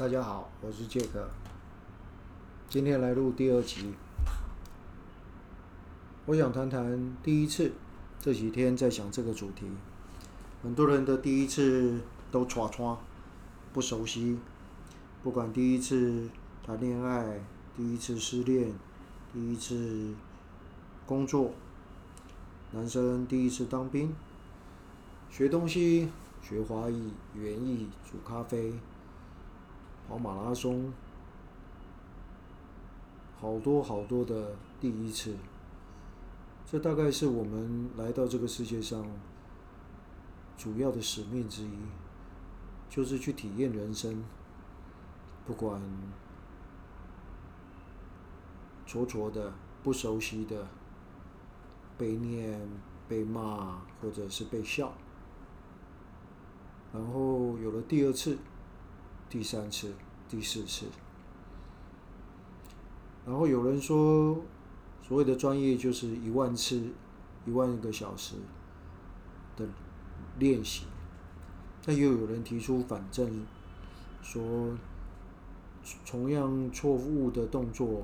[0.00, 1.28] 大家好，我是杰克，
[2.70, 3.92] 今天来录第二集。
[6.24, 7.70] 我想谈谈第一次。
[8.18, 9.66] 这几天在想这个主题，
[10.62, 12.00] 很多人的第一次
[12.32, 12.96] 都唰唰，
[13.74, 14.38] 不熟悉。
[15.22, 16.30] 不管第一次
[16.66, 17.38] 谈恋爱，
[17.76, 18.72] 第一次失恋，
[19.34, 20.14] 第一次
[21.04, 21.52] 工作，
[22.72, 24.14] 男生第一次当兵，
[25.28, 26.08] 学东西，
[26.40, 28.72] 学华语、园艺、煮咖啡。
[30.10, 30.92] 跑马拉松，
[33.40, 35.36] 好多好多的第一次，
[36.66, 39.06] 这大概是我们来到这个世界上
[40.58, 41.78] 主要的使命之一，
[42.88, 44.24] 就是去体验人生，
[45.46, 45.80] 不管
[48.84, 49.52] 挫挫的、
[49.84, 50.66] 不熟悉的、
[51.96, 52.60] 被念、
[53.08, 54.92] 被骂，或者是被笑，
[56.92, 58.36] 然后有了第二次。
[59.30, 59.94] 第三次、
[60.28, 60.86] 第四次，
[63.24, 64.42] 然后有人说，
[65.06, 66.82] 所谓的专业就是一万次、
[67.46, 68.34] 一万个小时
[69.56, 69.64] 的
[70.40, 70.86] 练习，
[71.86, 73.46] 但又有人提出反证，
[74.20, 74.76] 说
[76.04, 78.02] 同样错误的动作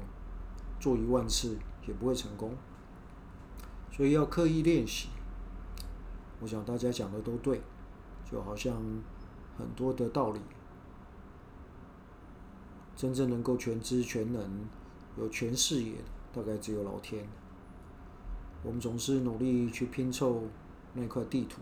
[0.78, 2.56] 做一万次也不会成功，
[3.90, 5.08] 所以要刻意练习。
[6.38, 7.60] 我想大家讲的都对，
[8.30, 8.72] 就好像
[9.58, 10.40] 很多的道理。
[12.96, 14.66] 真正能够全知全能、
[15.18, 16.02] 有全视野的，
[16.32, 17.22] 大概只有老天。
[18.62, 20.42] 我们总是努力去拼凑
[20.94, 21.60] 那块地图，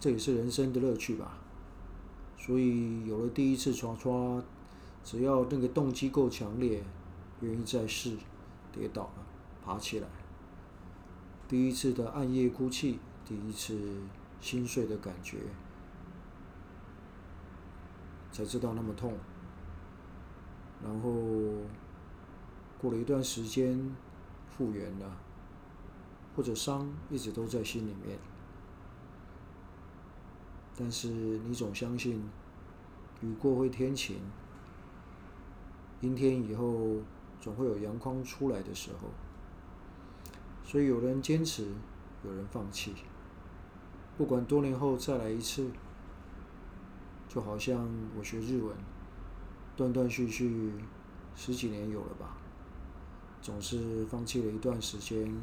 [0.00, 1.38] 这也是人生的乐趣吧。
[2.36, 4.42] 所以有了第一次刷刷，
[5.04, 6.82] 只要那个动机够强烈，
[7.40, 8.16] 愿意再试，
[8.72, 9.26] 跌倒了
[9.64, 10.08] 爬起来。
[11.46, 13.78] 第一次的暗夜哭泣，第一次
[14.40, 15.38] 心碎的感觉。
[18.32, 19.12] 才知道那么痛，
[20.82, 21.12] 然后
[22.80, 23.94] 过了一段时间
[24.48, 25.18] 复原了，
[26.34, 28.18] 或者伤一直都在心里面，
[30.74, 32.22] 但是你总相信
[33.20, 34.16] 雨过会天晴，
[36.00, 36.96] 阴天以后
[37.38, 39.10] 总会有阳光出来的时候，
[40.64, 41.68] 所以有人坚持，
[42.24, 42.94] 有人放弃，
[44.16, 45.70] 不管多年后再来一次。
[47.32, 48.76] 就好像我学日文，
[49.74, 50.70] 断断续续
[51.34, 52.36] 十几年有了吧，
[53.40, 55.34] 总是放弃了一段时间，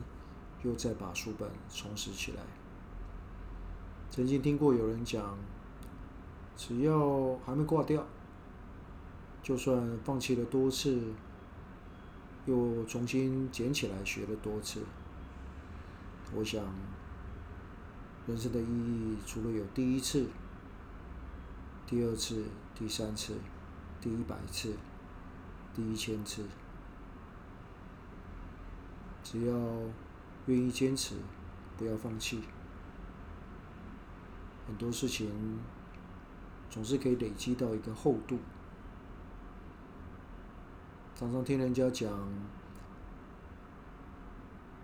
[0.62, 2.44] 又再把书本重拾起来。
[4.12, 5.36] 曾经听过有人讲，
[6.56, 8.06] 只要还没挂掉，
[9.42, 11.02] 就算放弃了多次，
[12.46, 14.84] 又重新捡起来学了多次，
[16.36, 16.64] 我想，
[18.28, 20.28] 人生的意义除了有第一次。
[21.90, 22.46] 第二次、
[22.76, 23.34] 第三次、
[24.00, 24.76] 第一百次、
[25.74, 26.46] 第一千次，
[29.24, 29.56] 只要
[30.46, 31.16] 愿意坚持，
[31.80, 32.44] 不要放弃，
[34.68, 35.58] 很多事情
[36.70, 38.38] 总是可以累积到一个厚度。
[41.16, 42.08] 常常听人家讲，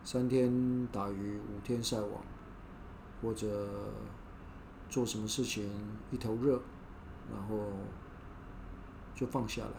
[0.03, 2.23] 三天打鱼五天晒网，
[3.21, 3.93] 或者
[4.89, 5.69] 做什么事情
[6.09, 6.59] 一头热。
[7.31, 7.57] 然后
[9.13, 9.71] 就放下来。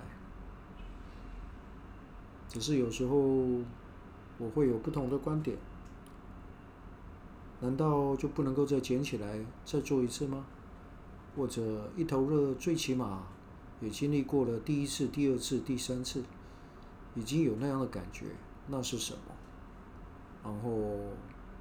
[2.49, 3.17] 只是有时候
[4.39, 5.57] 我会有不同的观点。
[7.59, 10.45] 难道就不能够再捡起来再做一次吗？
[11.35, 13.23] 或者一头热，最起码
[13.81, 16.23] 也经历过了第一次、第二次、第三次，
[17.15, 18.27] 已经有那样的感觉，
[18.69, 19.35] 那是什么？
[20.45, 20.99] 然后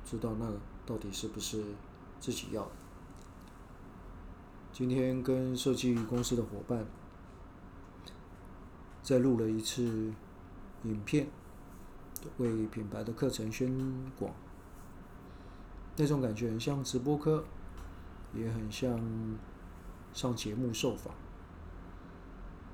[0.04, 0.52] 知道那
[0.86, 1.64] 到底是不是
[2.20, 2.72] 自己要的？
[4.78, 6.86] 今天跟设计公司的伙伴
[9.02, 10.12] 再录了一次
[10.84, 11.30] 影片，
[12.40, 13.74] 为品牌的课程宣
[14.20, 14.34] 广。
[15.96, 17.46] 那种感觉很像直播课，
[18.34, 19.00] 也很像
[20.12, 21.16] 上节目受访。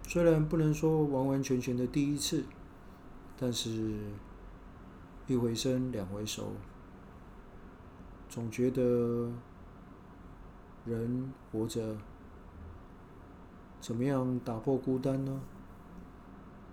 [0.08, 2.44] 虽然不能说完完全全的第一次，
[3.38, 4.00] 但是
[5.28, 6.54] 一回生两回熟，
[8.28, 9.32] 总觉得。
[10.86, 11.98] 人活着，
[13.80, 15.42] 怎么样打破孤单呢？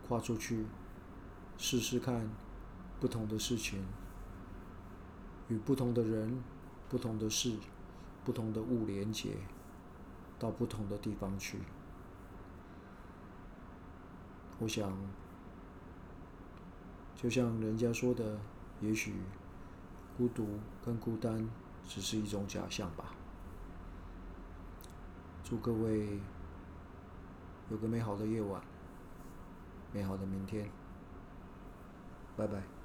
[0.08, 0.64] 跨出去，
[1.58, 2.30] 试试看
[2.98, 3.84] 不同的事情，
[5.48, 6.42] 与不同的人、
[6.88, 7.56] 不同的事、
[8.24, 9.36] 不同的物连接，
[10.38, 11.58] 到不同的地方去。
[14.58, 14.90] 我想，
[17.14, 18.38] 就像人家说的，
[18.80, 19.12] 也许
[20.16, 21.46] 孤独跟孤单
[21.86, 23.14] 只是一种假象吧。
[25.48, 26.06] 祝各位
[27.70, 28.60] 有个美好的夜晚
[29.94, 30.68] 美好的明天。
[32.36, 32.77] 拜拜。